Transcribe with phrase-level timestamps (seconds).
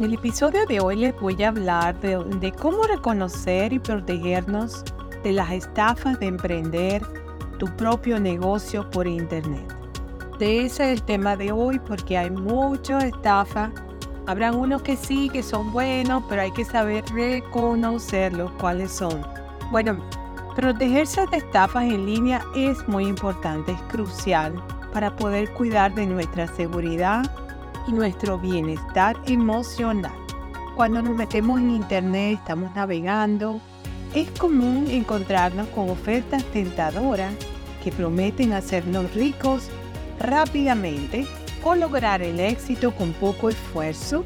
[0.00, 4.82] En el episodio de hoy les voy a hablar de, cómo reconocer y protegernos
[5.22, 7.02] de las estafas de emprender
[7.58, 9.62] tu propio negocio por internet.
[10.38, 13.72] De ese es el tema de hoy porque hay muchas estafas.
[14.26, 19.20] Habrán unos que sí, que son buenos, pero hay que saber reconocerlos, cuáles son.
[19.70, 20.02] Bueno,
[20.56, 24.54] protegerse de estafas en línea es muy importante, es crucial
[24.94, 27.30] para poder cuidar de nuestra seguridad
[27.92, 30.14] nuestro bienestar emocional.
[30.76, 33.60] Cuando nos metemos en internet, estamos navegando,
[34.14, 37.32] es común encontrarnos con ofertas tentadoras
[37.82, 39.68] que prometen hacernos ricos
[40.18, 41.26] rápidamente
[41.62, 44.24] o lograr el éxito con poco esfuerzo,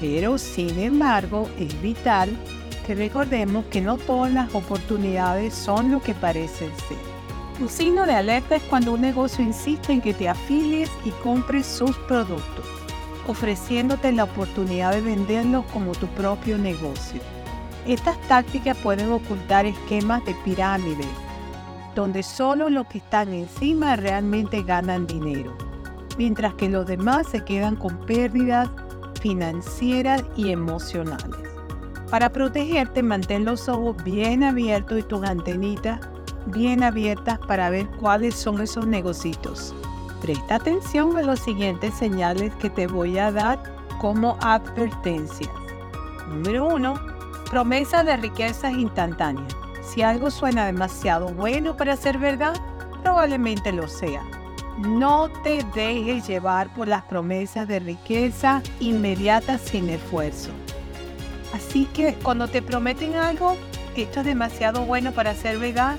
[0.00, 2.30] pero sin embargo es vital
[2.86, 6.98] que recordemos que no todas las oportunidades son lo que parecen ser.
[7.60, 11.66] Un signo de alerta es cuando un negocio insiste en que te afilies y compres
[11.66, 12.73] sus productos
[13.26, 17.20] ofreciéndote la oportunidad de venderlo como tu propio negocio.
[17.86, 21.04] Estas tácticas pueden ocultar esquemas de pirámide,
[21.94, 25.56] donde solo los que están encima realmente ganan dinero,
[26.16, 28.68] mientras que los demás se quedan con pérdidas
[29.20, 31.48] financieras y emocionales.
[32.10, 36.00] Para protegerte, mantén los ojos bien abiertos y tus antenitas
[36.46, 39.74] bien abiertas para ver cuáles son esos negocios
[40.24, 43.62] Presta atención a las siguientes señales que te voy a dar
[44.00, 45.50] como advertencias.
[46.28, 46.94] Número 1.
[47.50, 49.54] Promesa de riquezas instantáneas.
[49.86, 52.54] Si algo suena demasiado bueno para ser verdad,
[53.02, 54.22] probablemente lo sea.
[54.78, 60.52] No te dejes llevar por las promesas de riqueza inmediata sin esfuerzo.
[61.52, 63.58] Así que cuando te prometen algo,
[63.94, 65.98] esto es demasiado bueno para ser verdad,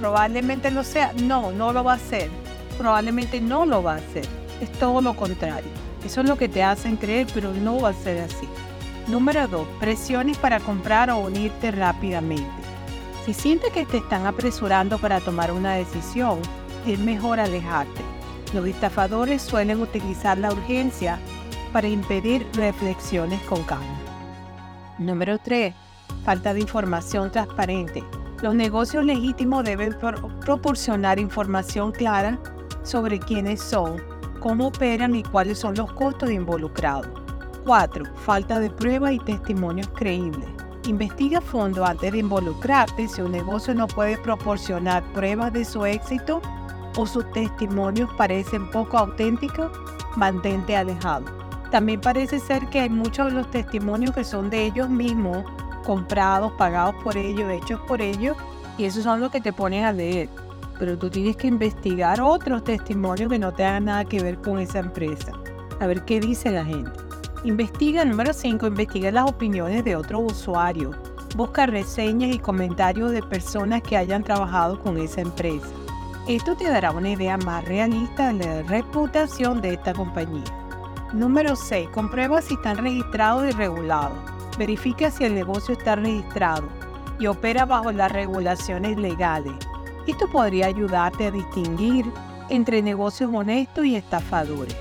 [0.00, 1.12] probablemente lo sea.
[1.22, 2.41] No, no lo va a ser
[2.82, 4.26] probablemente no lo va a hacer.
[4.60, 5.70] Es todo lo contrario.
[6.04, 8.48] Eso es lo que te hacen creer, pero no va a ser así.
[9.06, 9.68] Número 2.
[9.78, 12.50] Presiones para comprar o unirte rápidamente.
[13.24, 16.40] Si sientes que te están apresurando para tomar una decisión,
[16.84, 18.02] es mejor alejarte.
[18.52, 21.20] Los estafadores suelen utilizar la urgencia
[21.72, 24.00] para impedir reflexiones con calma.
[24.98, 25.72] Número 3.
[26.24, 28.02] Falta de información transparente.
[28.42, 29.96] Los negocios legítimos deben
[30.40, 32.40] proporcionar información clara
[32.82, 34.02] sobre quiénes son,
[34.40, 37.08] cómo operan y cuáles son los costos involucrados.
[37.64, 38.04] 4.
[38.16, 40.48] Falta de pruebas y testimonios creíbles.
[40.86, 45.86] Investiga a fondo antes de involucrarte si un negocio no puede proporcionar pruebas de su
[45.86, 46.42] éxito
[46.96, 49.70] o sus testimonios parecen poco auténticos,
[50.16, 51.24] mantente alejado.
[51.70, 55.44] También parece ser que hay muchos de los testimonios que son de ellos mismos,
[55.84, 58.36] comprados, pagados por ellos, hechos por ellos,
[58.76, 60.28] y esos son los que te ponen a leer
[60.78, 64.78] pero tú tienes que investigar otros testimonios que no tengan nada que ver con esa
[64.80, 65.32] empresa.
[65.80, 66.90] A ver qué dice la gente.
[67.44, 70.94] Investiga, número 5, investiga las opiniones de otros usuarios.
[71.36, 75.66] Busca reseñas y comentarios de personas que hayan trabajado con esa empresa.
[76.28, 80.44] Esto te dará una idea más realista de la reputación de esta compañía.
[81.12, 81.88] Número 6.
[81.88, 84.16] Comprueba si están registrados y regulados.
[84.56, 86.68] Verifica si el negocio está registrado
[87.18, 89.54] y opera bajo las regulaciones legales.
[90.06, 92.04] Esto podría ayudarte a distinguir
[92.48, 94.74] entre negocios honestos y estafadores.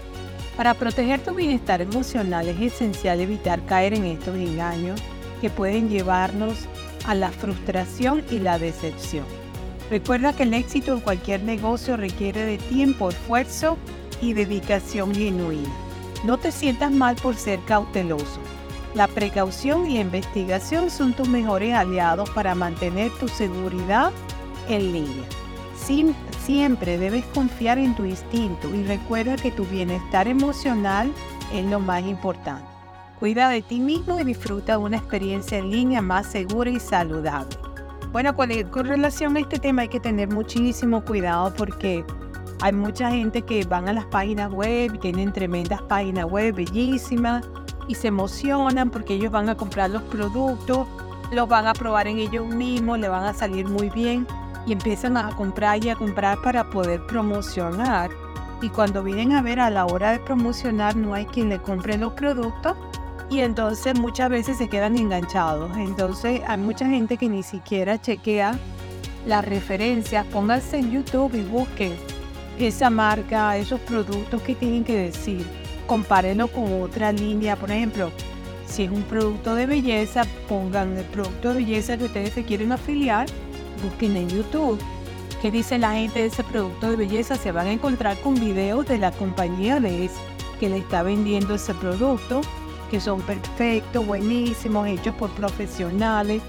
[0.57, 5.01] Para proteger tu bienestar emocional es esencial evitar caer en estos engaños
[5.39, 6.67] que pueden llevarnos
[7.05, 9.25] a la frustración y la decepción.
[9.89, 13.77] Recuerda que el éxito en cualquier negocio requiere de tiempo, esfuerzo
[14.21, 15.69] y dedicación genuina.
[16.23, 18.39] No te sientas mal por ser cauteloso.
[18.93, 24.11] La precaución y investigación son tus mejores aliados para mantener tu seguridad
[24.75, 25.25] en línea.
[26.45, 31.11] siempre debes confiar en tu instinto y recuerda que tu bienestar emocional
[31.53, 32.65] es lo más importante.
[33.19, 37.55] Cuida de ti mismo y disfruta de una experiencia en línea más segura y saludable.
[38.11, 42.03] Bueno, con, con relación a este tema hay que tener muchísimo cuidado porque
[42.61, 47.45] hay mucha gente que van a las páginas web, tienen tremendas páginas web bellísimas
[47.87, 50.87] y se emocionan porque ellos van a comprar los productos,
[51.31, 54.27] los van a probar en ellos mismos, le van a salir muy bien
[54.65, 58.11] y empiezan a comprar y a comprar para poder promocionar.
[58.61, 61.97] Y cuando vienen a ver a la hora de promocionar no hay quien le compre
[61.97, 62.77] los productos
[63.29, 65.75] y entonces muchas veces se quedan enganchados.
[65.77, 68.59] Entonces hay mucha gente que ni siquiera chequea
[69.25, 70.25] las referencias.
[70.27, 71.93] Pónganse en YouTube y busquen
[72.59, 75.45] esa marca, esos productos que tienen que decir.
[75.87, 77.55] Compárenlo con otra línea.
[77.55, 78.11] Por ejemplo,
[78.67, 82.71] si es un producto de belleza, pongan el producto de belleza que ustedes se quieren
[82.71, 83.27] afiliar
[83.83, 84.79] busquen en YouTube
[85.41, 88.85] qué dice la gente de ese producto de belleza, se van a encontrar con videos
[88.87, 90.09] de la compañía de
[90.59, 92.41] que le está vendiendo ese producto,
[92.91, 96.43] que son perfectos, buenísimos, hechos por profesionales.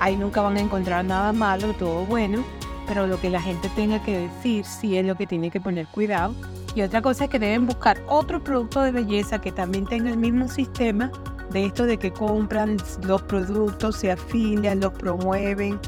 [0.00, 2.42] Ahí nunca van a encontrar nada malo, todo bueno,
[2.86, 5.86] pero lo que la gente tenga que decir sí es lo que tiene que poner
[5.88, 6.34] cuidado.
[6.74, 10.16] Y otra cosa es que deben buscar otro producto de belleza que también tenga el
[10.16, 11.10] mismo sistema
[11.50, 15.78] de esto de que compran los productos, se afilian, los promueven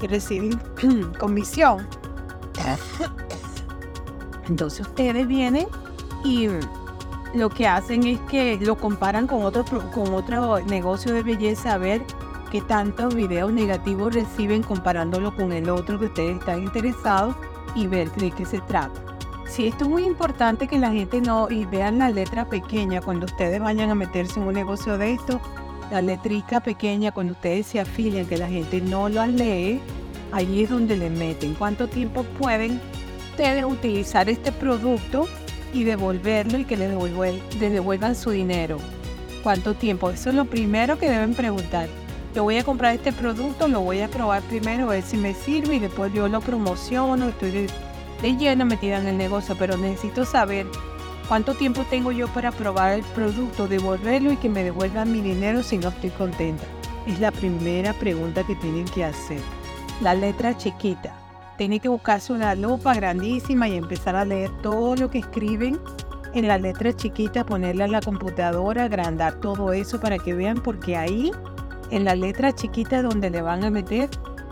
[0.00, 0.60] y reciben
[1.18, 1.86] comisión.
[4.48, 5.66] Entonces ustedes vienen
[6.24, 6.48] y
[7.34, 11.78] lo que hacen es que lo comparan con otro, con otro negocio de belleza a
[11.78, 12.02] ver
[12.50, 17.34] qué tantos videos negativos reciben comparándolo con el otro que ustedes están interesados
[17.74, 19.00] y ver de qué se trata.
[19.46, 23.26] Sí, esto es muy importante que la gente no y vean la letra pequeña cuando
[23.26, 25.40] ustedes vayan a meterse en un negocio de esto,
[25.90, 29.80] la letrica pequeña cuando ustedes se afilian, que la gente no lo lee,
[30.32, 31.54] ahí es donde le meten.
[31.54, 32.80] ¿Cuánto tiempo pueden
[33.34, 35.26] ustedes utilizar este producto
[35.72, 38.78] y devolverlo y que le devuelvan, devuelvan su dinero.
[39.42, 40.08] ¿Cuánto tiempo?
[40.10, 41.88] Eso es lo primero que deben preguntar.
[42.32, 45.34] Yo voy a comprar este producto, lo voy a probar primero, a ver si me
[45.34, 47.66] sirve y después yo lo promociono, estoy de,
[48.22, 50.66] de lleno metida en el negocio, pero necesito saber
[51.28, 55.62] cuánto tiempo tengo yo para probar el producto, devolverlo y que me devuelvan mi dinero
[55.62, 56.64] si no estoy contenta.
[57.06, 59.40] Es la primera pregunta que tienen que hacer.
[60.00, 61.14] La letra chiquita
[61.56, 65.78] tiene que buscarse una lupa grandísima y empezar a leer todo lo que escriben
[66.34, 70.96] en la letra chiquita, ponerla en la computadora, agrandar todo eso para que vean, porque
[70.96, 71.30] ahí,
[71.90, 74.10] en la letra chiquita, donde le van a meter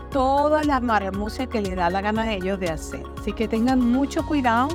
[0.09, 3.03] todas las maramusas que les da la gana a ellos de hacer.
[3.19, 4.69] Así que tengan mucho cuidado.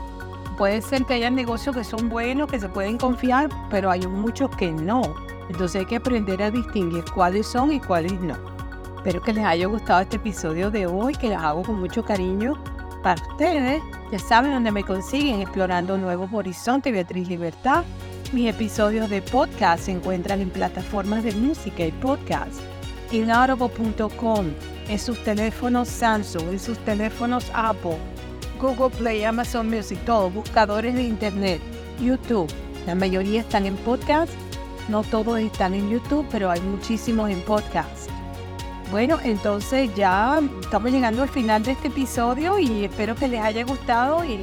[0.59, 4.51] Puede ser que haya negocios que son buenos, que se pueden confiar, pero hay muchos
[4.57, 5.03] que no.
[5.49, 8.37] Entonces hay que aprender a distinguir cuáles son y cuáles no.
[8.97, 12.61] Espero que les haya gustado este episodio de hoy, que los hago con mucho cariño
[13.05, 13.81] para ustedes.
[14.11, 17.85] Ya saben dónde me consiguen explorando nuevos horizontes, Beatriz Libertad.
[18.33, 22.61] Mis episodios de podcast se encuentran en plataformas de música y podcast.
[23.13, 24.47] Inaudible.com,
[24.89, 27.97] en sus teléfonos Samsung, en sus teléfonos Apple,
[28.59, 31.61] Google Play, Amazon Music, todos, buscadores de Internet,
[32.01, 32.53] YouTube.
[32.87, 34.33] La mayoría están en podcast,
[34.89, 38.11] no todos están en YouTube, pero hay muchísimos en podcast.
[38.91, 43.65] Bueno, entonces ya estamos llegando al final de este episodio y espero que les haya
[43.65, 44.41] gustado y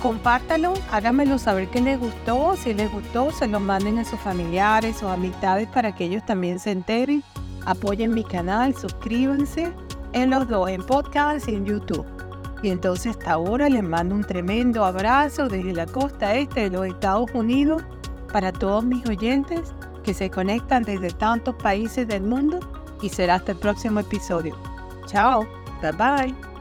[0.00, 5.02] compártanlo, háganmelo saber que les gustó, si les gustó, se lo manden a sus familiares
[5.02, 7.22] o amistades para que ellos también se enteren.
[7.66, 9.72] Apoyen mi canal, suscríbanse
[10.12, 12.21] en los dos, en podcast y en YouTube.
[12.62, 16.86] Y entonces hasta ahora les mando un tremendo abrazo desde la costa este de los
[16.86, 17.82] Estados Unidos
[18.32, 19.74] para todos mis oyentes
[20.04, 22.60] que se conectan desde tantos países del mundo
[23.02, 24.56] y será hasta el próximo episodio.
[25.06, 25.46] Chao,
[25.80, 26.51] bye bye.